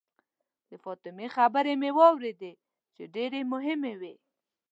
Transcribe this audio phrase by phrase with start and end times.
[0.69, 2.53] د فاطمې خبرې مې واورېدې
[2.95, 4.15] چې ډېرې مهمې وې.